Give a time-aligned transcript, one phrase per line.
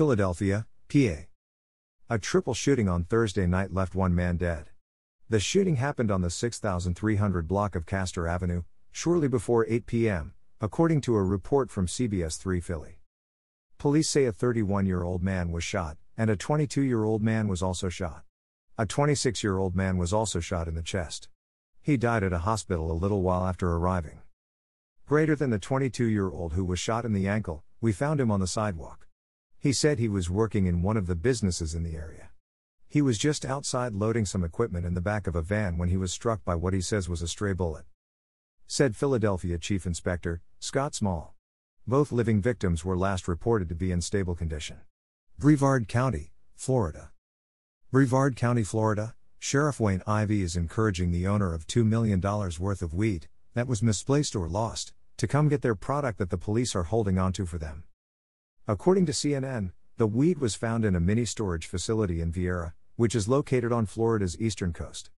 [0.00, 1.26] Philadelphia, PA.
[2.08, 4.70] A triple shooting on Thursday night left one man dead.
[5.28, 11.02] The shooting happened on the 6300 block of Castor Avenue, shortly before 8 p.m., according
[11.02, 13.00] to a report from CBS 3 Philly.
[13.76, 17.46] Police say a 31 year old man was shot, and a 22 year old man
[17.46, 18.22] was also shot.
[18.78, 21.28] A 26 year old man was also shot in the chest.
[21.82, 24.22] He died at a hospital a little while after arriving.
[25.04, 28.30] Greater than the 22 year old who was shot in the ankle, we found him
[28.30, 29.06] on the sidewalk.
[29.62, 32.30] He said he was working in one of the businesses in the area.
[32.88, 35.98] He was just outside loading some equipment in the back of a van when he
[35.98, 37.84] was struck by what he says was a stray bullet.
[38.66, 41.34] Said Philadelphia Chief Inspector, Scott Small.
[41.86, 44.78] Both living victims were last reported to be in stable condition.
[45.38, 47.10] Brevard County, Florida.
[47.90, 52.94] Brevard County, Florida, Sheriff Wayne Ivey is encouraging the owner of $2 million worth of
[52.94, 56.84] weed, that was misplaced or lost, to come get their product that the police are
[56.84, 57.84] holding onto for them.
[58.68, 63.14] According to CNN, the weed was found in a mini storage facility in Viera, which
[63.14, 65.10] is located on Florida's eastern coast.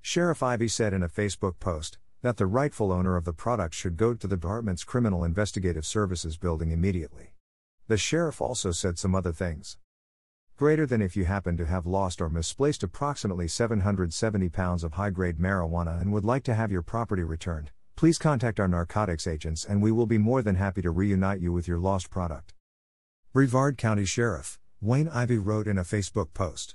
[0.00, 3.96] Sheriff Ivey said in a Facebook post that the rightful owner of the product should
[3.96, 7.34] go to the department's Criminal Investigative Services building immediately.
[7.86, 9.78] The sheriff also said some other things.
[10.56, 15.10] Greater than if you happen to have lost or misplaced approximately 770 pounds of high
[15.10, 19.64] grade marijuana and would like to have your property returned, Please contact our narcotics agents
[19.64, 22.54] and we will be more than happy to reunite you with your lost product.
[23.30, 26.74] Brevard County Sheriff, Wayne Ivey wrote in a Facebook post.